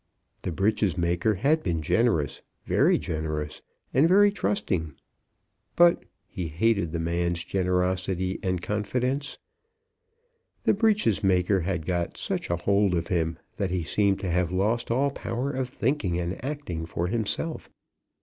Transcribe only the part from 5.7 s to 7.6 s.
but he hated the man's